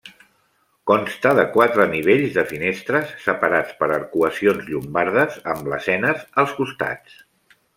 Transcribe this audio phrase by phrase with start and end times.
[0.91, 7.23] Consta de quatre nivells de finestres separats per arcuacions llombardes amb lesenes als costats.